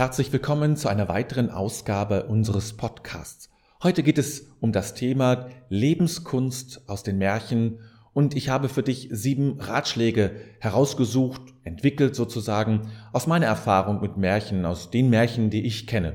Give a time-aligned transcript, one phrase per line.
[0.00, 3.50] Herzlich willkommen zu einer weiteren Ausgabe unseres Podcasts.
[3.82, 7.80] Heute geht es um das Thema Lebenskunst aus den Märchen
[8.14, 14.64] und ich habe für dich sieben Ratschläge herausgesucht, entwickelt sozusagen aus meiner Erfahrung mit Märchen,
[14.64, 16.14] aus den Märchen, die ich kenne.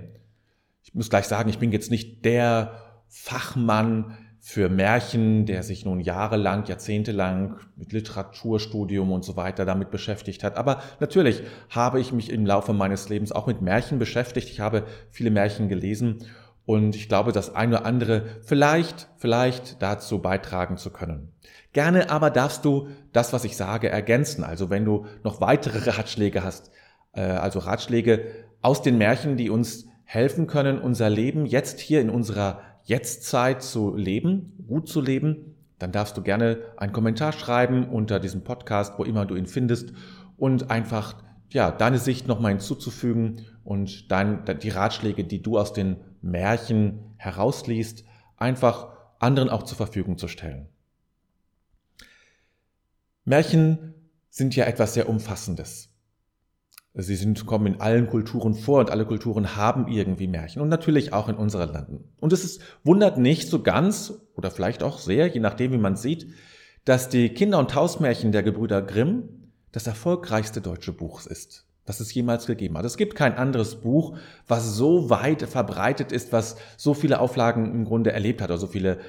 [0.81, 4.17] Ich muss gleich sagen, ich bin jetzt nicht der Fachmann
[4.47, 10.55] für Märchen, der sich nun jahrelang, jahrzehntelang mit Literaturstudium und so weiter damit beschäftigt hat.
[10.55, 11.41] Aber natürlich
[11.71, 14.51] habe ich mich im Laufe meines Lebens auch mit Märchen beschäftigt.
[14.51, 16.25] Ich habe viele Märchen gelesen
[16.63, 21.31] und ich glaube, das eine oder andere vielleicht, vielleicht dazu beitragen zu können.
[21.73, 24.43] Gerne aber darfst du das, was ich sage, ergänzen.
[24.43, 26.69] Also wenn du noch weitere Ratschläge hast,
[27.13, 28.27] äh, also Ratschläge
[28.61, 33.95] aus den Märchen, die uns helfen können, unser Leben jetzt hier in unserer Jetztzeit zu
[33.95, 39.03] leben, gut zu leben, dann darfst du gerne einen Kommentar schreiben unter diesem Podcast, wo
[39.03, 39.91] immer du ihn findest
[40.37, 41.15] und einfach
[41.49, 48.03] ja, deine Sicht nochmal hinzuzufügen und dein, die Ratschläge, die du aus den Märchen herausliest,
[48.37, 48.89] einfach
[49.19, 50.67] anderen auch zur Verfügung zu stellen.
[53.23, 53.95] Märchen
[54.29, 55.89] sind ja etwas sehr Umfassendes.
[56.97, 61.11] Sie sind, kommen in allen Kulturen vor und alle Kulturen haben irgendwie Märchen und natürlich
[61.11, 62.05] auch in unseren Landen.
[62.21, 65.97] Und es ist, wundert nicht so ganz oder vielleicht auch sehr, je nachdem wie man
[65.97, 66.27] sieht,
[66.85, 72.13] dass die Kinder- und Hausmärchen der Gebrüder Grimm das erfolgreichste deutsche Buch ist, das es
[72.13, 72.85] jemals gegeben hat.
[72.85, 77.83] Es gibt kein anderes Buch, was so weit verbreitet ist, was so viele Auflagen im
[77.83, 78.99] Grunde erlebt hat oder so viele,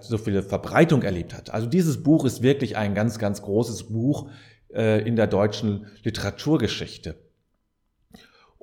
[0.00, 1.50] so viele Verbreitung erlebt hat.
[1.50, 4.30] Also dieses Buch ist wirklich ein ganz, ganz großes Buch
[4.72, 7.16] äh, in der deutschen Literaturgeschichte.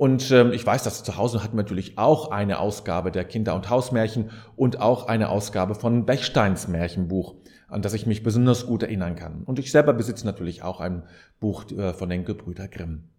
[0.02, 3.70] Und ähm, ich weiß, dass zu Hause hat natürlich auch eine Ausgabe der Kinder- und
[3.70, 7.36] Hausmärchen und auch eine Ausgabe von Bechsteins Märchenbuch,
[7.68, 9.44] an das ich mich besonders gut erinnern kann.
[9.44, 11.04] Und ich selber besitze natürlich auch ein
[11.40, 13.10] Buch äh, von den Gebrüder Grimm.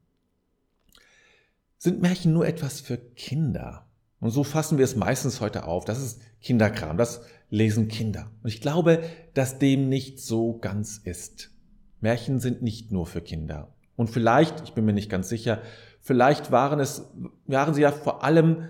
[1.78, 3.86] Sind Märchen nur etwas für Kinder?
[4.18, 5.84] Und so fassen wir es meistens heute auf.
[5.84, 8.32] Das ist Kinderkram, das lesen Kinder.
[8.42, 9.04] Und ich glaube,
[9.34, 11.52] dass dem nicht so ganz ist.
[12.00, 13.72] Märchen sind nicht nur für Kinder.
[13.94, 15.60] Und vielleicht, ich bin mir nicht ganz sicher,
[16.02, 17.08] Vielleicht waren es,
[17.46, 18.68] waren sie ja vor allem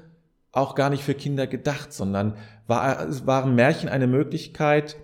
[0.53, 2.35] auch gar nicht für Kinder gedacht, sondern
[2.67, 4.97] war, waren Märchen eine Möglichkeit,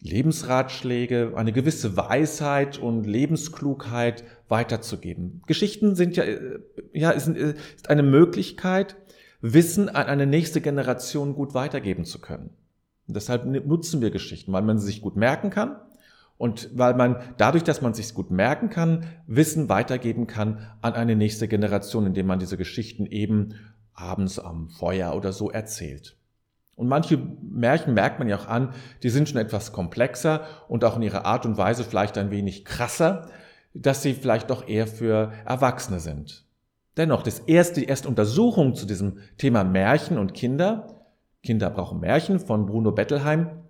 [0.00, 5.42] Lebensratschläge, eine gewisse Weisheit und Lebensklugheit weiterzugeben.
[5.46, 6.24] Geschichten sind ja,
[6.92, 8.96] ja, ist, ist eine Möglichkeit,
[9.40, 12.50] Wissen an eine nächste Generation gut weitergeben zu können.
[13.08, 15.76] Und deshalb nutzen wir Geschichten, weil man sie sich gut merken kann
[16.36, 21.16] und weil man dadurch, dass man sich gut merken kann, Wissen weitergeben kann an eine
[21.16, 23.54] nächste Generation, indem man diese Geschichten eben
[23.94, 26.16] abends am Feuer oder so erzählt.
[26.76, 28.74] Und manche Märchen merkt man ja auch an,
[29.04, 32.64] die sind schon etwas komplexer und auch in ihrer Art und Weise vielleicht ein wenig
[32.64, 33.28] krasser,
[33.74, 36.44] dass sie vielleicht doch eher für Erwachsene sind.
[36.96, 41.04] Dennoch, das erste, die erste Untersuchung zu diesem Thema Märchen und Kinder,
[41.42, 43.63] Kinder brauchen Märchen von Bruno Bettelheim,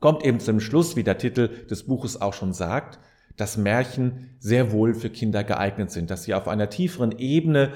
[0.00, 2.98] kommt eben zum Schluss, wie der Titel des Buches auch schon sagt,
[3.36, 7.72] dass Märchen sehr wohl für Kinder geeignet sind, dass sie auf einer tieferen Ebene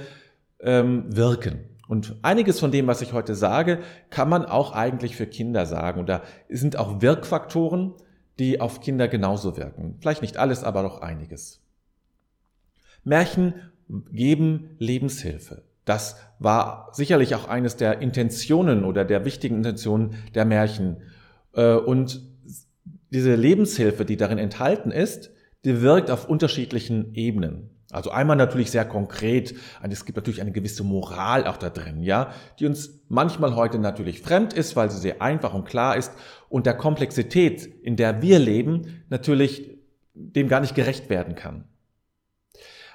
[0.61, 1.61] ähm, wirken.
[1.89, 6.01] Und einiges von dem, was ich heute sage, kann man auch eigentlich für Kinder sagen.
[6.01, 7.95] Und da sind auch Wirkfaktoren,
[8.39, 9.97] die auf Kinder genauso wirken.
[10.01, 11.61] Vielleicht nicht alles, aber doch einiges.
[13.03, 13.55] Märchen
[14.13, 15.65] geben Lebenshilfe.
[15.85, 20.99] Das war sicherlich auch eines der Intentionen oder der wichtigen Intentionen der Märchen.
[21.55, 22.23] Äh, und
[23.11, 25.31] diese Lebenshilfe, die darin enthalten ist,
[25.65, 27.71] die wirkt auf unterschiedlichen Ebenen.
[27.91, 32.33] Also einmal natürlich sehr konkret, es gibt natürlich eine gewisse Moral auch da drin, ja,
[32.61, 36.13] die uns manchmal heute natürlich fremd ist, weil sie sehr einfach und klar ist
[36.49, 39.77] und der Komplexität, in der wir leben, natürlich
[40.15, 41.65] dem gar nicht gerecht werden kann.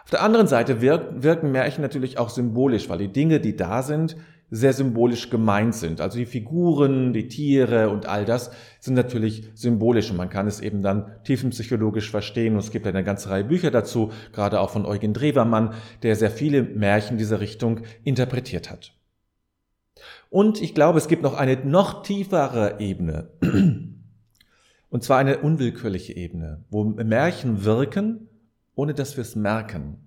[0.04, 4.16] Auf der anderen Seite wirken Märchen natürlich auch symbolisch, weil die Dinge, die da sind,
[4.52, 6.02] sehr symbolisch gemeint sind.
[6.02, 10.60] Also die Figuren, die Tiere und all das sind natürlich symbolisch und man kann es
[10.60, 12.54] eben dann tiefenpsychologisch verstehen.
[12.54, 16.32] Und es gibt eine ganze Reihe Bücher dazu, gerade auch von Eugen Drewermann, der sehr
[16.32, 18.94] viele Märchen dieser Richtung interpretiert hat.
[20.30, 23.30] Und ich glaube, es gibt noch eine noch tiefere Ebene.
[24.90, 28.30] Und zwar eine unwillkürliche Ebene, wo Märchen wirken,
[28.76, 30.05] ohne dass wir es merken.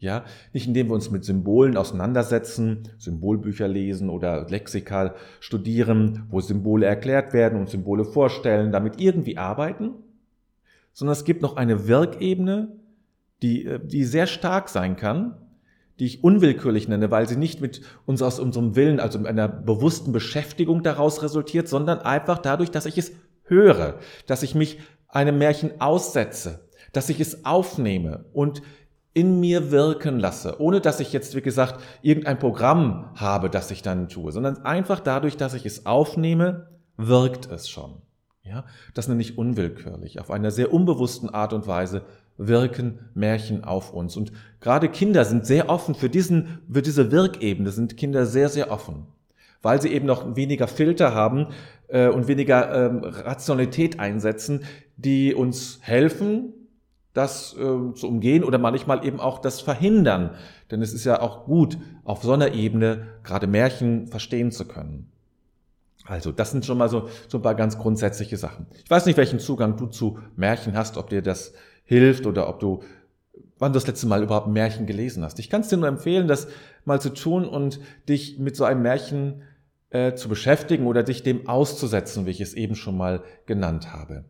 [0.00, 6.86] Ja, nicht indem wir uns mit Symbolen auseinandersetzen, Symbolbücher lesen oder Lexika studieren, wo Symbole
[6.86, 9.90] erklärt werden und Symbole vorstellen, damit irgendwie arbeiten,
[10.92, 12.76] sondern es gibt noch eine Wirkebene,
[13.42, 15.36] die, äh, die sehr stark sein kann,
[15.98, 19.48] die ich unwillkürlich nenne, weil sie nicht mit uns aus unserem Willen, also mit einer
[19.48, 23.12] bewussten Beschäftigung daraus resultiert, sondern einfach dadurch, dass ich es
[23.42, 24.78] höre, dass ich mich
[25.08, 28.62] einem Märchen aussetze, dass ich es aufnehme und
[29.18, 33.82] in mir wirken lasse, ohne dass ich jetzt, wie gesagt, irgendein Programm habe, das ich
[33.82, 38.00] dann tue, sondern einfach dadurch, dass ich es aufnehme, wirkt es schon.
[38.44, 40.20] Ja, das nenne ich unwillkürlich.
[40.20, 42.02] Auf einer sehr unbewussten Art und Weise
[42.36, 44.16] wirken Märchen auf uns.
[44.16, 44.30] Und
[44.60, 49.08] gerade Kinder sind sehr offen für diesen, für diese Wirkebene sind Kinder sehr, sehr offen.
[49.62, 51.48] Weil sie eben noch weniger Filter haben
[51.88, 54.62] äh, und weniger ähm, Rationalität einsetzen,
[54.96, 56.54] die uns helfen,
[57.18, 60.30] das äh, zu umgehen oder manchmal eben auch das verhindern.
[60.70, 65.10] Denn es ist ja auch gut, auf so einer Ebene gerade Märchen verstehen zu können.
[66.06, 68.66] Also, das sind schon mal so, so ein paar ganz grundsätzliche Sachen.
[68.84, 71.52] Ich weiß nicht, welchen Zugang du zu Märchen hast, ob dir das
[71.84, 72.82] hilft oder ob du,
[73.58, 75.40] wann du das letzte Mal überhaupt ein Märchen gelesen hast.
[75.40, 76.46] Ich kann es dir nur empfehlen, das
[76.84, 79.42] mal zu tun und dich mit so einem Märchen
[79.90, 84.24] äh, zu beschäftigen oder dich dem auszusetzen, wie ich es eben schon mal genannt habe.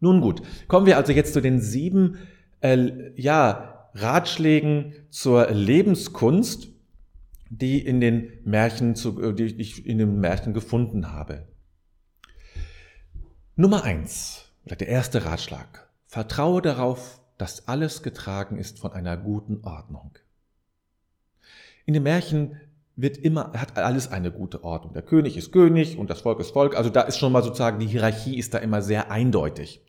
[0.00, 2.18] Nun gut, kommen wir also jetzt zu den sieben
[2.60, 6.68] äh, ja, Ratschlägen zur Lebenskunst,
[7.50, 11.46] die in den Märchen, zu, äh, die ich in den Märchen gefunden habe.
[13.56, 15.88] Nummer eins, oder der erste Ratschlag.
[16.06, 20.12] Vertraue darauf, dass alles getragen ist von einer guten Ordnung.
[21.86, 22.60] In den Märchen
[22.98, 24.92] wird immer, hat alles eine gute Ordnung.
[24.92, 26.76] Der König ist König und das Volk ist Volk.
[26.76, 29.82] Also da ist schon mal sozusagen, die Hierarchie ist da immer sehr eindeutig.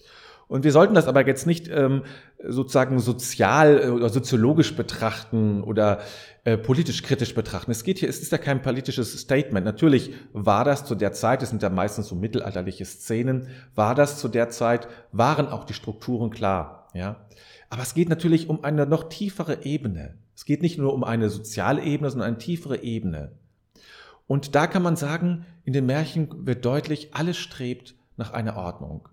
[0.47, 2.03] Und wir sollten das aber jetzt nicht ähm,
[2.47, 5.99] sozusagen sozial äh, oder soziologisch betrachten oder
[6.43, 7.71] äh, politisch kritisch betrachten.
[7.71, 9.65] Es geht hier, es ist ja kein politisches Statement.
[9.65, 14.19] Natürlich war das zu der Zeit, es sind ja meistens so mittelalterliche Szenen, war das
[14.19, 17.27] zu der Zeit, waren auch die Strukturen klar, ja.
[17.71, 20.15] Aber es geht natürlich um eine noch tiefere Ebene.
[20.39, 23.33] Es geht nicht nur um eine soziale Ebene, sondern eine tiefere Ebene.
[24.25, 29.09] Und da kann man sagen, in den Märchen wird deutlich, alles strebt nach einer Ordnung.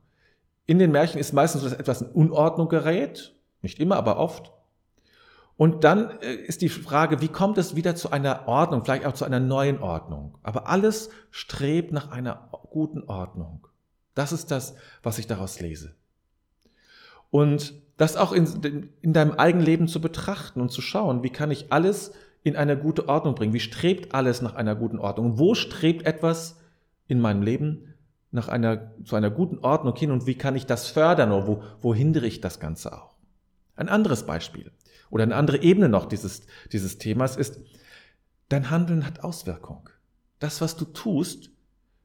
[0.66, 4.52] In den Märchen ist meistens so, dass etwas in Unordnung gerät, nicht immer, aber oft.
[5.56, 9.14] Und dann äh, ist die Frage, wie kommt es wieder zu einer Ordnung, vielleicht auch
[9.14, 10.38] zu einer neuen Ordnung.
[10.44, 13.66] Aber alles strebt nach einer guten Ordnung.
[14.14, 15.96] Das ist das, was ich daraus lese.
[17.30, 21.50] Und das auch in, in deinem eigenen Leben zu betrachten und zu schauen, wie kann
[21.50, 22.12] ich alles
[22.42, 23.54] in eine gute Ordnung bringen?
[23.54, 25.38] Wie strebt alles nach einer guten Ordnung?
[25.38, 26.60] Wo strebt etwas
[27.08, 27.94] in meinem Leben
[28.30, 31.62] nach einer, zu einer guten Ordnung hin und wie kann ich das fördern oder wo,
[31.80, 33.14] wo hindere ich das Ganze auch?
[33.76, 34.70] Ein anderes Beispiel
[35.10, 37.60] oder eine andere Ebene noch dieses, dieses Themas ist,
[38.48, 39.88] dein Handeln hat Auswirkung.
[40.38, 41.50] Das, was du tust,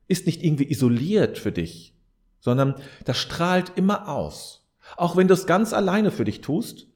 [0.07, 1.95] ist nicht irgendwie isoliert für dich,
[2.39, 4.60] sondern das strahlt immer aus.
[4.97, 6.87] Auch wenn du es ganz alleine für dich tust,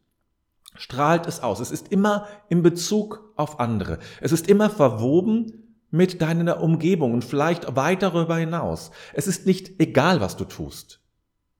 [0.75, 1.59] strahlt es aus.
[1.59, 3.99] Es ist immer in Bezug auf andere.
[4.21, 8.91] Es ist immer verwoben mit deiner Umgebung und vielleicht weit darüber hinaus.
[9.13, 11.01] Es ist nicht egal, was du tust.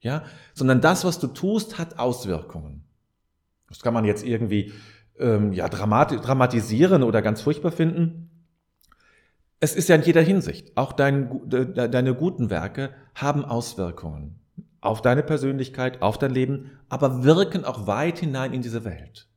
[0.01, 0.23] Ja,
[0.53, 2.83] sondern das, was du tust, hat Auswirkungen.
[3.69, 4.71] Das kann man jetzt irgendwie
[5.17, 8.29] ähm, ja, dramatisieren oder ganz furchtbar finden.
[9.59, 10.77] Es ist ja in jeder Hinsicht.
[10.77, 14.44] Auch dein, deine guten Werke haben Auswirkungen
[14.85, 19.27] auf deine Persönlichkeit, auf dein Leben, aber wirken auch weit hinein in diese Welt.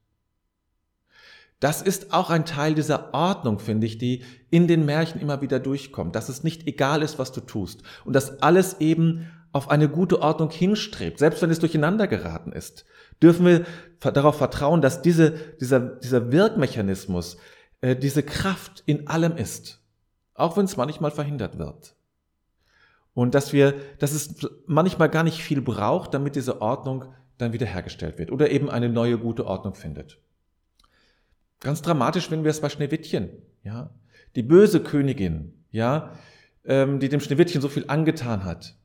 [1.61, 5.59] Das ist auch ein Teil dieser Ordnung, finde ich, die in den Märchen immer wieder
[5.59, 9.88] durchkommt, dass es nicht egal ist, was du tust und dass alles eben auf eine
[9.88, 12.85] gute Ordnung hinstrebt, selbst wenn es durcheinander geraten ist,
[13.21, 13.64] dürfen wir
[14.00, 17.38] darauf vertrauen, dass diese, dieser, dieser Wirkmechanismus,
[17.81, 19.81] äh, diese Kraft in allem ist,
[20.35, 21.97] auch wenn es manchmal verhindert wird.
[23.18, 27.06] Und dass wir, dass es manchmal gar nicht viel braucht, damit diese Ordnung
[27.37, 30.20] dann wiederhergestellt wird oder eben eine neue gute Ordnung findet.
[31.58, 33.30] Ganz dramatisch finden wir es bei Schneewittchen,
[33.64, 33.90] ja.
[34.37, 36.12] Die böse Königin, ja,
[36.64, 38.76] ähm, die dem Schneewittchen so viel angetan hat,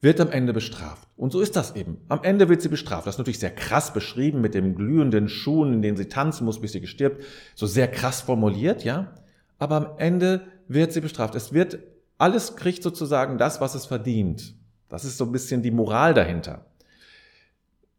[0.00, 1.06] wird am Ende bestraft.
[1.16, 1.98] Und so ist das eben.
[2.08, 3.06] Am Ende wird sie bestraft.
[3.06, 6.60] Das ist natürlich sehr krass beschrieben mit dem glühenden Schuhen, in denen sie tanzen muss,
[6.60, 7.22] bis sie gestirbt.
[7.54, 9.14] So sehr krass formuliert, ja.
[9.60, 11.36] Aber am Ende wird sie bestraft.
[11.36, 11.78] Es wird
[12.22, 14.54] alles kriegt sozusagen das, was es verdient.
[14.88, 16.66] Das ist so ein bisschen die Moral dahinter.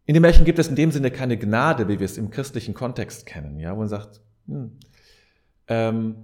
[0.06, 2.74] In den Märchen gibt es in dem Sinne keine Gnade, wie wir es im christlichen
[2.74, 4.77] Kontext kennen, ja, wo man sagt, hm,
[5.68, 6.15] ähm,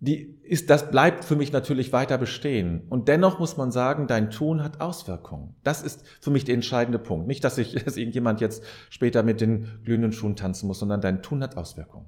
[0.00, 2.84] die ist, das bleibt für mich natürlich weiter bestehen.
[2.88, 5.54] Und dennoch muss man sagen, dein Tun hat Auswirkungen.
[5.64, 7.26] Das ist für mich der entscheidende Punkt.
[7.26, 11.22] Nicht, dass ich, dass irgendjemand jetzt später mit den glühenden Schuhen tanzen muss, sondern dein
[11.22, 12.06] Tun hat Auswirkungen.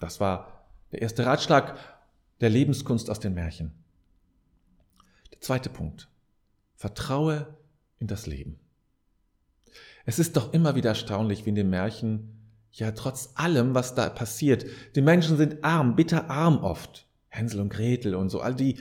[0.00, 1.76] Das war der erste Ratschlag
[2.40, 3.72] der Lebenskunst aus den Märchen.
[5.42, 6.08] Zweiter Punkt.
[6.76, 7.58] Vertraue
[7.98, 8.60] in das Leben.
[10.06, 12.38] Es ist doch immer wieder erstaunlich, wie in den Märchen,
[12.70, 17.08] ja, trotz allem, was da passiert, die Menschen sind arm, bitter arm oft.
[17.28, 18.78] Hänsel und Gretel und so, all die.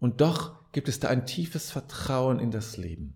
[0.00, 3.14] Und doch gibt es da ein tiefes Vertrauen in das Leben.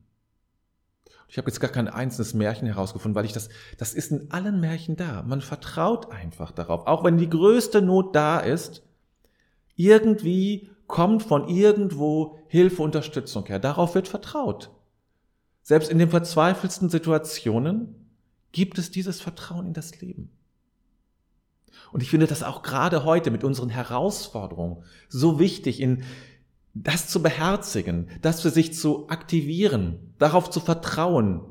[1.26, 3.48] Ich habe jetzt gar kein einzelnes Märchen herausgefunden, weil ich das,
[3.78, 5.22] das ist in allen Märchen da.
[5.22, 6.86] Man vertraut einfach darauf.
[6.86, 8.82] Auch wenn die größte Not da ist,
[9.74, 13.58] irgendwie kommt von irgendwo Hilfe, Unterstützung her.
[13.58, 14.70] Darauf wird vertraut.
[15.62, 17.94] Selbst in den verzweifelsten Situationen
[18.52, 20.30] gibt es dieses Vertrauen in das Leben.
[21.92, 26.02] Und ich finde das auch gerade heute mit unseren Herausforderungen so wichtig, in
[26.74, 31.42] das zu beherzigen, das für sich zu aktivieren, darauf zu vertrauen,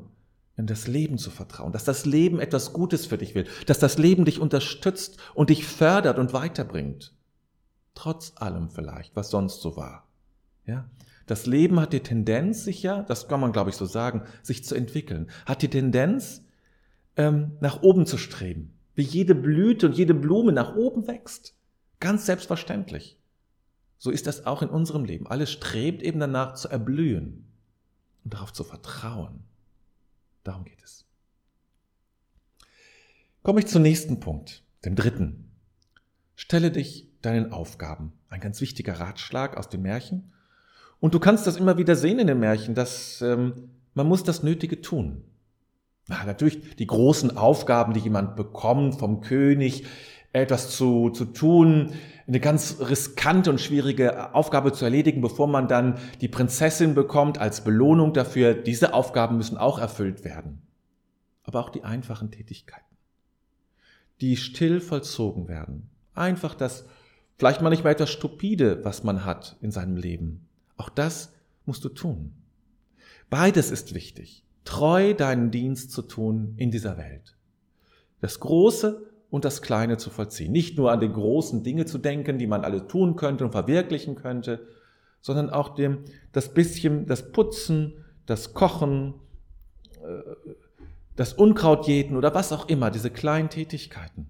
[0.56, 3.98] in das Leben zu vertrauen, dass das Leben etwas Gutes für dich will, dass das
[3.98, 7.14] Leben dich unterstützt und dich fördert und weiterbringt.
[8.00, 10.08] Trotz allem vielleicht, was sonst so war.
[10.64, 10.88] Ja?
[11.26, 14.64] Das Leben hat die Tendenz, sich ja, das kann man glaube ich so sagen, sich
[14.64, 16.42] zu entwickeln, hat die Tendenz,
[17.16, 21.54] ähm, nach oben zu streben, wie jede Blüte und jede Blume nach oben wächst.
[21.98, 23.18] Ganz selbstverständlich.
[23.98, 25.26] So ist das auch in unserem Leben.
[25.26, 27.52] Alles strebt eben danach zu erblühen
[28.24, 29.44] und darauf zu vertrauen.
[30.42, 31.04] Darum geht es.
[33.42, 35.50] Komme ich zum nächsten Punkt, dem dritten.
[36.34, 38.12] Stelle dich deinen Aufgaben.
[38.28, 40.32] Ein ganz wichtiger Ratschlag aus dem Märchen.
[41.00, 44.42] Und du kannst das immer wieder sehen in den Märchen, dass ähm, man muss das
[44.42, 45.24] Nötige tun.
[46.08, 49.86] Na, natürlich die großen Aufgaben, die jemand bekommt vom König,
[50.32, 51.92] etwas zu, zu tun,
[52.26, 57.64] eine ganz riskante und schwierige Aufgabe zu erledigen, bevor man dann die Prinzessin bekommt als
[57.64, 58.54] Belohnung dafür.
[58.54, 60.62] Diese Aufgaben müssen auch erfüllt werden.
[61.42, 62.96] Aber auch die einfachen Tätigkeiten,
[64.20, 65.90] die still vollzogen werden.
[66.14, 66.84] Einfach das,
[67.40, 70.46] vielleicht mal nicht mal etwas stupide, was man hat in seinem Leben.
[70.76, 71.32] Auch das
[71.64, 72.34] musst du tun.
[73.30, 74.44] Beides ist wichtig.
[74.66, 77.38] Treu deinen Dienst zu tun in dieser Welt.
[78.20, 80.52] Das Große und das Kleine zu vollziehen.
[80.52, 84.16] Nicht nur an die großen Dinge zu denken, die man alle tun könnte und verwirklichen
[84.16, 84.66] könnte,
[85.22, 86.00] sondern auch dem,
[86.32, 89.14] das bisschen, das Putzen, das Kochen,
[90.02, 90.52] äh,
[91.16, 94.28] das Unkrautjäten oder was auch immer, diese kleinen Tätigkeiten.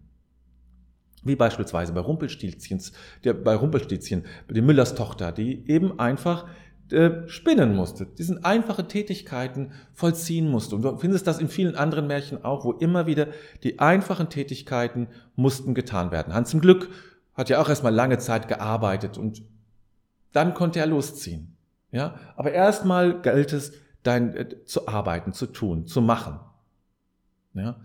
[1.22, 2.92] Wie beispielsweise bei Rumpelstilzchens,
[3.24, 6.46] der, bei Rumpelstilzchen, die Müllers Tochter, die eben einfach
[6.90, 10.74] äh, spinnen musste, diesen einfache Tätigkeiten vollziehen musste.
[10.76, 13.28] Und du findest das in vielen anderen Märchen auch, wo immer wieder
[13.62, 16.34] die einfachen Tätigkeiten mussten getan werden.
[16.34, 16.88] Hans im Glück
[17.34, 19.42] hat ja auch erstmal lange Zeit gearbeitet und
[20.32, 21.56] dann konnte er losziehen.
[21.92, 23.72] Ja, aber erstmal galt es,
[24.02, 26.40] dein, äh, zu arbeiten, zu tun, zu machen.
[27.54, 27.80] Ja,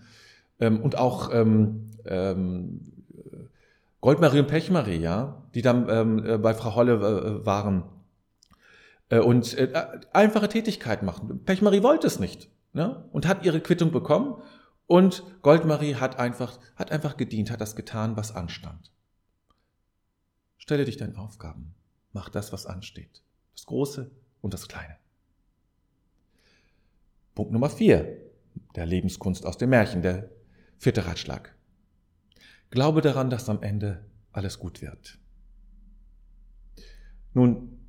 [0.60, 2.92] ähm, und auch ähm, ähm,
[4.05, 7.85] Goldmarie und Pechmarie, ja, die dann ähm, äh, bei Frau Holle äh, waren
[9.09, 11.43] äh, und äh, einfache Tätigkeit machen.
[11.43, 13.09] Pechmarie wollte es nicht ne?
[13.13, 14.39] und hat ihre Quittung bekommen
[14.85, 18.91] und Goldmarie hat einfach, hat einfach gedient, hat das getan, was anstand.
[20.59, 21.74] Stelle dich deinen Aufgaben,
[22.13, 23.24] mach das, was ansteht,
[23.55, 24.97] das Große und das Kleine.
[27.33, 28.19] Punkt Nummer vier,
[28.75, 30.29] der Lebenskunst aus dem Märchen, der
[30.77, 31.54] vierte Ratschlag.
[32.69, 35.17] Glaube daran, dass am Ende alles gut wird.
[37.34, 37.79] Nun,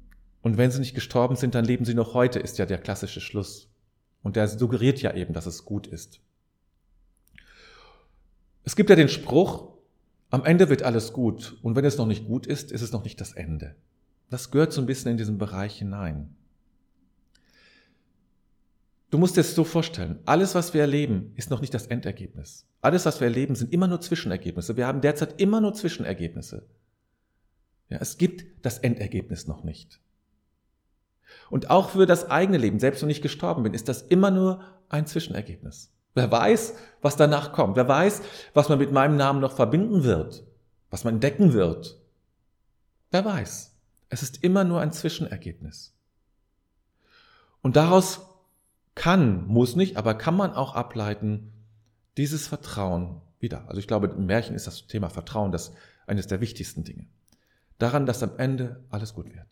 [0.43, 3.21] und wenn sie nicht gestorben sind, dann leben sie noch heute, ist ja der klassische
[3.21, 3.69] Schluss.
[4.23, 6.21] Und der suggeriert ja eben, dass es gut ist.
[8.65, 9.77] Es gibt ja den Spruch,
[10.31, 11.59] am Ende wird alles gut.
[11.63, 13.77] Und wenn es noch nicht gut ist, ist es noch nicht das Ende.
[14.29, 16.35] Das gehört so ein bisschen in diesen Bereich hinein.
[19.17, 22.67] Du musst dir es so vorstellen, alles, was wir erleben, ist noch nicht das Endergebnis.
[22.83, 24.77] Alles, was wir erleben, sind immer nur Zwischenergebnisse.
[24.77, 26.69] Wir haben derzeit immer nur Zwischenergebnisse.
[27.89, 30.03] Ja, es gibt das Endergebnis noch nicht.
[31.49, 34.61] Und auch für das eigene Leben, selbst wenn ich gestorben bin, ist das immer nur
[34.91, 35.95] ein Zwischenergebnis.
[36.13, 37.77] Wer weiß, was danach kommt?
[37.77, 38.21] Wer weiß,
[38.53, 40.47] was man mit meinem Namen noch verbinden wird?
[40.91, 41.99] Was man entdecken wird?
[43.13, 43.79] Wer weiß?
[44.11, 45.97] Es ist immer nur ein Zwischenergebnis.
[47.63, 48.36] Und daraus
[48.97, 51.53] kann, muss nicht, aber kann man auch ableiten,
[52.17, 53.69] dieses Vertrauen wieder.
[53.69, 55.73] Also ich glaube, im Märchen ist das Thema Vertrauen das
[56.09, 57.07] eines der wichtigsten Dinge.
[57.79, 59.47] Daran, dass am Ende alles gut wird.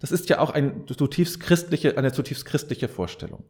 [0.00, 3.44] Das ist ja auch ein zutiefst christliche, eine zutiefst christliche Vorstellung.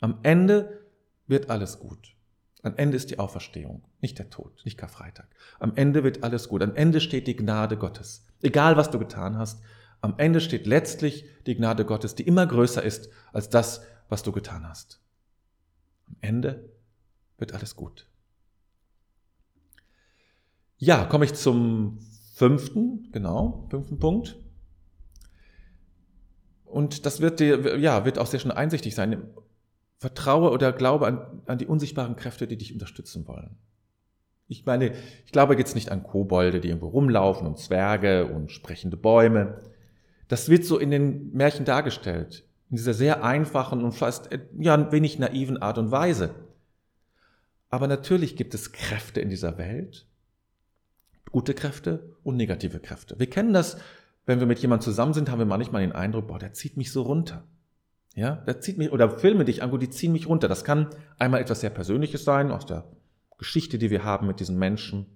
[0.00, 0.80] Am Ende
[1.26, 2.16] wird alles gut.
[2.62, 5.28] Am Ende ist die Auferstehung, nicht der Tod, nicht Karfreitag.
[5.58, 6.62] Am Ende wird alles gut.
[6.62, 8.26] Am Ende steht die Gnade Gottes.
[8.42, 9.62] Egal, was du getan hast,
[10.00, 14.32] am Ende steht letztlich die Gnade Gottes, die immer größer ist als das, was du
[14.32, 15.00] getan hast.
[16.06, 16.68] Am Ende
[17.38, 18.06] wird alles gut.
[20.76, 21.98] Ja, komme ich zum
[22.34, 24.36] fünften, genau, fünften Punkt.
[26.64, 29.22] Und das wird dir, ja, wird auch sehr schnell einsichtig sein.
[29.98, 33.58] Vertraue oder glaube an, an die unsichtbaren Kräfte, die dich unterstützen wollen.
[34.48, 34.94] Ich meine,
[35.26, 39.60] ich glaube jetzt nicht an Kobolde, die irgendwo rumlaufen und Zwerge und sprechende Bäume.
[40.28, 42.48] Das wird so in den Märchen dargestellt.
[42.70, 46.34] In dieser sehr einfachen und fast äh, ja, ein wenig naiven Art und Weise.
[47.68, 50.06] Aber natürlich gibt es Kräfte in dieser Welt,
[51.30, 53.18] gute Kräfte und negative Kräfte.
[53.18, 53.78] Wir kennen das,
[54.26, 56.92] wenn wir mit jemandem zusammen sind, haben wir manchmal den Eindruck, boah, der zieht mich
[56.92, 57.44] so runter.
[58.14, 60.48] Ja, der zieht mich, oder Filme dich an, die ziehen mich runter.
[60.48, 62.84] Das kann einmal etwas sehr Persönliches sein, aus der
[63.38, 65.06] Geschichte, die wir haben mit diesen Menschen.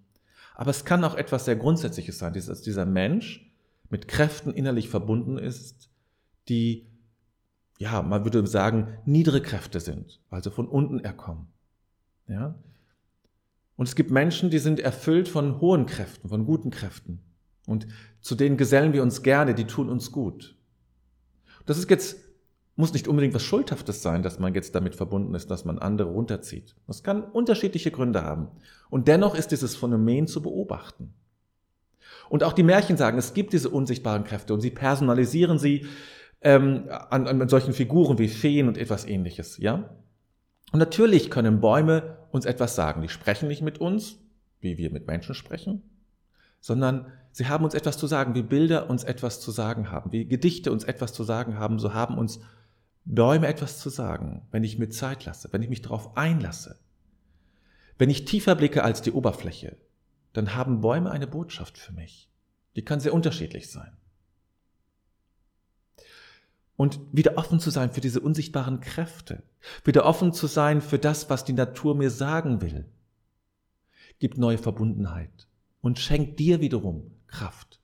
[0.55, 3.53] Aber es kann auch etwas sehr Grundsätzliches sein, dass dieser Mensch
[3.91, 5.91] mit Kräften innerlich verbunden ist,
[6.49, 6.87] die,
[7.79, 11.49] ja, man würde sagen, niedere Kräfte sind, also von unten erkommen.
[12.29, 12.55] Ja?
[13.77, 17.21] Und es gibt Menschen, die sind erfüllt von hohen Kräften, von guten Kräften.
[17.67, 17.87] Und
[18.21, 20.57] zu denen gesellen wir uns gerne, die tun uns gut.
[21.67, 22.19] Das ist jetzt,
[22.77, 26.11] muss nicht unbedingt was Schuldhaftes sein, dass man jetzt damit verbunden ist, dass man andere
[26.11, 26.77] runterzieht.
[26.87, 28.49] Das kann unterschiedliche Gründe haben.
[28.91, 31.15] Und dennoch ist dieses Phänomen zu beobachten.
[32.29, 35.87] Und auch die Märchen sagen, es gibt diese unsichtbaren Kräfte und sie personalisieren sie
[36.45, 39.91] ähm, an, an solchen Figuren wie Feen und etwas ähnliches, ja?
[40.73, 43.01] Und natürlich können Bäume uns etwas sagen.
[43.03, 44.19] Die sprechen nicht mit uns,
[44.61, 45.83] wie wir mit Menschen sprechen,
[46.61, 50.27] sondern sie haben uns etwas zu sagen, wie Bilder uns etwas zu sagen haben, wie
[50.27, 52.41] Gedichte uns etwas zu sagen haben, so haben uns
[53.05, 56.79] Bäume etwas zu sagen, wenn ich mir Zeit lasse, wenn ich mich darauf einlasse.
[57.99, 59.77] Wenn ich tiefer blicke als die Oberfläche,
[60.33, 62.29] dann haben Bäume eine Botschaft für mich.
[62.77, 63.97] Die kann sehr unterschiedlich sein.
[66.77, 69.43] Und wieder offen zu sein für diese unsichtbaren Kräfte,
[69.85, 72.87] wieder offen zu sein für das, was die Natur mir sagen will,
[74.19, 75.49] gibt neue Verbundenheit
[75.81, 77.81] und schenkt dir wiederum Kraft.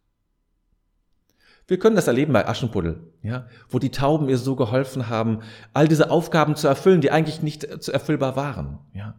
[1.69, 5.43] Wir können das erleben bei Aschenpuddel, ja, wo die Tauben ihr so geholfen haben,
[5.73, 9.15] all diese Aufgaben zu erfüllen, die eigentlich nicht zu erfüllbar waren, ja.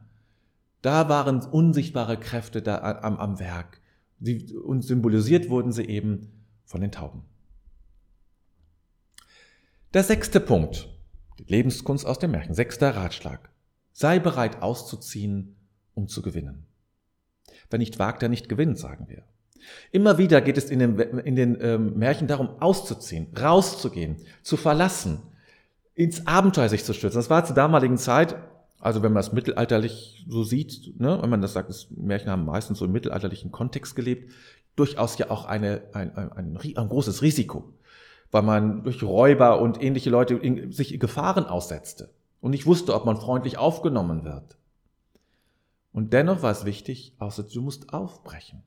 [0.82, 3.80] Da waren unsichtbare Kräfte da am, am Werk.
[4.20, 6.28] Sie, und symbolisiert wurden sie eben
[6.66, 7.24] von den Tauben.
[9.94, 10.88] Der sechste Punkt,
[11.38, 13.50] die Lebenskunst aus dem Märchen, sechster Ratschlag.
[13.92, 15.58] Sei bereit auszuziehen,
[15.94, 16.66] um zu gewinnen.
[17.70, 19.24] Wer nicht wagt, der nicht gewinnt, sagen wir.
[19.92, 25.24] Immer wieder geht es in den, in den ähm, Märchen darum, auszuziehen, rauszugehen, zu verlassen,
[25.94, 27.20] ins Abenteuer sich zu stürzen.
[27.20, 28.38] Das war zur damaligen Zeit,
[28.80, 32.46] also wenn man das mittelalterlich so sieht, ne, wenn man das sagt, das Märchen haben
[32.46, 34.32] meistens so im mittelalterlichen Kontext gelebt,
[34.78, 37.74] durchaus ja auch eine, ein, ein, ein, ein großes Risiko
[38.32, 43.06] weil man durch Räuber und ähnliche Leute in, sich Gefahren aussetzte und nicht wusste, ob
[43.06, 44.58] man freundlich aufgenommen wird.
[45.94, 48.64] Und dennoch war es wichtig, außer du musst aufbrechen.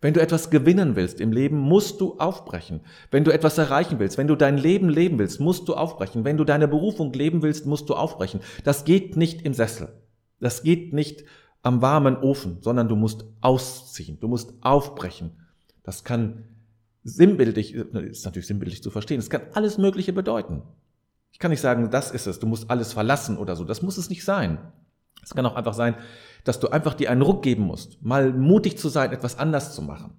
[0.00, 2.80] Wenn du etwas gewinnen willst im Leben, musst du aufbrechen.
[3.10, 6.24] Wenn du etwas erreichen willst, wenn du dein Leben leben willst, musst du aufbrechen.
[6.24, 8.40] Wenn du deine Berufung leben willst, musst du aufbrechen.
[8.64, 9.88] Das geht nicht im Sessel.
[10.40, 11.24] Das geht nicht
[11.62, 14.18] am warmen Ofen, sondern du musst ausziehen.
[14.20, 15.32] Du musst aufbrechen.
[15.82, 16.44] Das kann
[17.02, 20.62] sinnbildlich, ist natürlich sinnbildlich zu verstehen, es kann alles Mögliche bedeuten.
[21.32, 23.96] Ich kann nicht sagen, das ist es, du musst alles verlassen oder so, das muss
[23.96, 24.58] es nicht sein.
[25.22, 25.96] Es kann auch einfach sein,
[26.44, 29.82] dass du einfach dir einen Ruck geben musst, mal mutig zu sein, etwas anders zu
[29.82, 30.12] machen.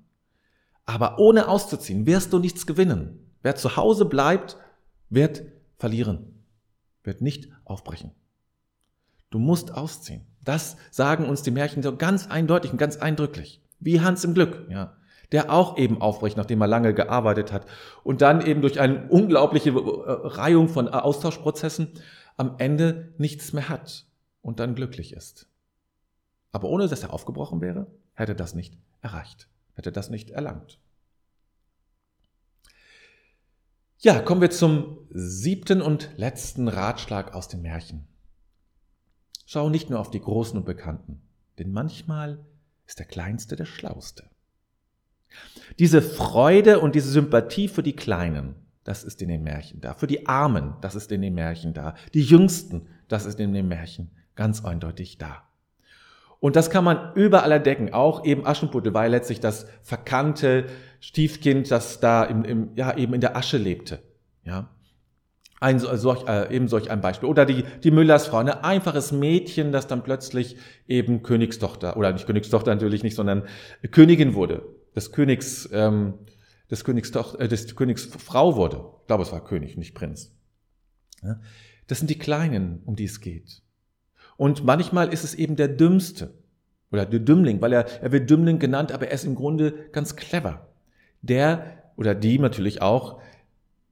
[0.85, 3.31] Aber ohne auszuziehen wirst du nichts gewinnen.
[3.41, 4.57] Wer zu Hause bleibt,
[5.09, 5.43] wird
[5.77, 6.43] verlieren,
[7.03, 8.11] wird nicht aufbrechen.
[9.29, 10.27] Du musst ausziehen.
[10.43, 13.63] Das sagen uns die Märchen so ganz eindeutig und ganz eindrücklich.
[13.79, 14.97] Wie Hans im Glück, ja
[15.31, 17.65] der auch eben aufbricht, nachdem er lange gearbeitet hat
[18.03, 21.93] und dann eben durch eine unglaubliche äh, Reihung von Austauschprozessen
[22.37, 24.05] am Ende nichts mehr hat
[24.41, 25.47] und dann glücklich ist.
[26.51, 30.79] Aber ohne dass er aufgebrochen wäre, hätte das nicht erreicht, hätte das nicht erlangt.
[33.99, 38.07] Ja, kommen wir zum siebten und letzten Ratschlag aus dem Märchen.
[39.45, 41.21] Schau nicht nur auf die Großen und Bekannten,
[41.59, 42.43] denn manchmal
[42.87, 44.29] ist der Kleinste der Schlauste.
[45.79, 49.93] Diese Freude und diese Sympathie für die Kleinen, das ist in den Märchen da.
[49.93, 51.95] Für die Armen, das ist in den Märchen da.
[52.13, 55.43] Die Jüngsten, das ist in den Märchen ganz eindeutig da.
[56.39, 57.93] Und das kann man überall entdecken.
[57.93, 60.65] Auch eben Aschenputtel war letztlich das verkannte
[60.99, 63.99] Stiefkind, das da im, im, ja, eben in der Asche lebte.
[64.43, 64.69] Ja.
[65.59, 67.29] Ein, solch, äh, eben solch ein Beispiel.
[67.29, 72.73] Oder die, die Müllersfrau, ein einfaches Mädchen, das dann plötzlich eben Königstochter, oder nicht Königstochter
[72.73, 73.43] natürlich nicht, sondern
[73.91, 74.63] Königin wurde
[74.95, 76.13] des Königs, ähm,
[76.69, 78.83] des Königs, äh, des Königs Frau wurde.
[79.01, 80.33] Ich glaube, es war König, nicht Prinz.
[81.23, 81.39] Ja?
[81.87, 83.61] Das sind die Kleinen, um die es geht.
[84.37, 86.33] Und manchmal ist es eben der Dümmste
[86.91, 90.15] oder der Dümmling, weil er, er wird Dümmling genannt, aber er ist im Grunde ganz
[90.15, 90.67] clever.
[91.21, 93.21] Der oder die natürlich auch,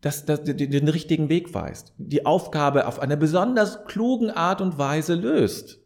[0.01, 5.15] dass, dass den, richtigen Weg weist, die Aufgabe auf eine besonders klugen Art und Weise
[5.15, 5.79] löst.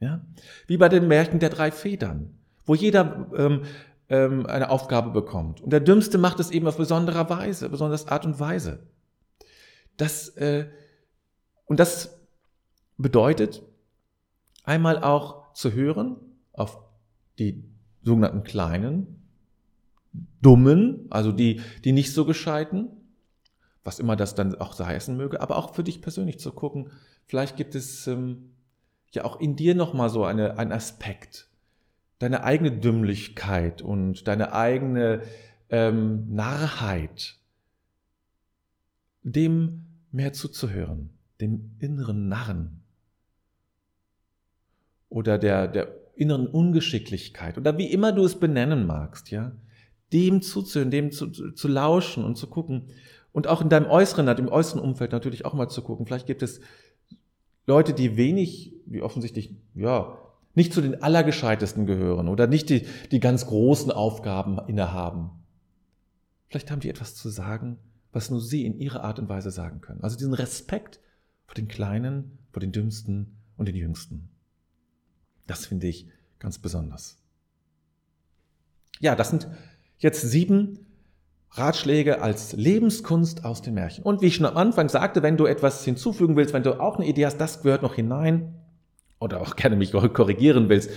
[0.00, 0.24] Ja?
[0.66, 3.62] Wie bei den Märchen der drei Federn, wo jeder ähm,
[4.08, 5.60] ähm, eine Aufgabe bekommt.
[5.60, 8.86] Und der Dümmste macht es eben auf besonderer Weise, besonders Art und Weise.
[9.96, 10.68] Das, äh,
[11.66, 12.18] und das
[12.96, 13.62] bedeutet,
[14.64, 16.16] einmal auch zu hören
[16.52, 16.78] auf
[17.38, 17.64] die
[18.02, 19.22] sogenannten kleinen,
[20.40, 22.88] dummen, also die, die nicht so gescheiten,
[23.84, 26.90] was immer das dann auch heißen möge, aber auch für dich persönlich zu gucken,
[27.26, 28.50] vielleicht gibt es ähm,
[29.12, 31.47] ja auch in dir nochmal so eine, einen Aspekt,
[32.18, 35.22] deine eigene Dümmlichkeit und deine eigene
[35.70, 37.36] ähm, Narrheit,
[39.22, 42.82] dem mehr zuzuhören, dem inneren Narren
[45.08, 49.52] oder der, der inneren Ungeschicklichkeit oder wie immer du es benennen magst, ja,
[50.12, 52.88] dem zuzuhören, dem zu, zu lauschen und zu gucken
[53.32, 56.06] und auch in deinem äußeren, im äußeren Umfeld natürlich auch mal zu gucken.
[56.06, 56.60] Vielleicht gibt es
[57.66, 60.18] Leute, die wenig, die offensichtlich, ja,
[60.58, 65.30] nicht zu den Allergescheitesten gehören oder nicht die, die ganz großen Aufgaben innehaben.
[66.48, 67.78] Vielleicht haben die etwas zu sagen,
[68.12, 70.02] was nur sie in ihrer Art und Weise sagen können.
[70.02, 71.00] Also diesen Respekt
[71.46, 74.30] vor den Kleinen, vor den Dümmsten und den Jüngsten.
[75.46, 77.18] Das finde ich ganz besonders.
[78.98, 79.48] Ja, das sind
[79.98, 80.86] jetzt sieben
[81.52, 84.02] Ratschläge als Lebenskunst aus den Märchen.
[84.02, 86.96] Und wie ich schon am Anfang sagte, wenn du etwas hinzufügen willst, wenn du auch
[86.96, 88.57] eine Idee hast, das gehört noch hinein,
[89.20, 90.90] oder auch gerne mich korrigieren willst,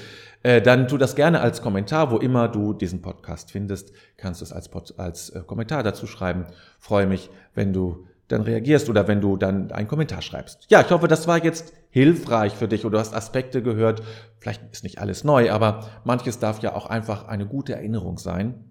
[0.43, 4.45] äh, dann tu das gerne als Kommentar, wo immer du diesen Podcast findest, kannst du
[4.45, 6.45] es als, Pod, als äh, Kommentar dazu schreiben.
[6.79, 10.65] Freue mich, wenn du dann reagierst oder wenn du dann einen Kommentar schreibst.
[10.69, 14.01] Ja, ich hoffe, das war jetzt hilfreich für dich oder du hast Aspekte gehört.
[14.39, 18.63] Vielleicht ist nicht alles neu, aber manches darf ja auch einfach eine gute Erinnerung sein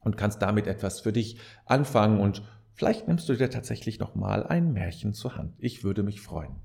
[0.00, 2.42] und kannst damit etwas für dich anfangen und
[2.74, 5.54] vielleicht nimmst du dir tatsächlich nochmal ein Märchen zur Hand.
[5.58, 6.56] Ich würde mich freuen.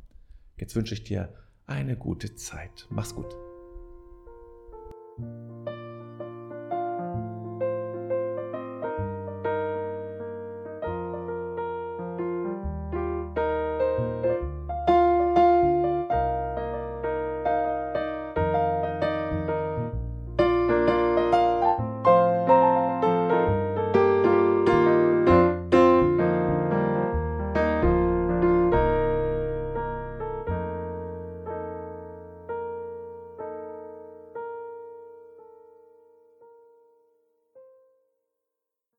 [0.58, 1.34] Jetzt wünsche ich dir
[1.66, 2.88] eine gute Zeit.
[2.90, 3.36] Mach's gut.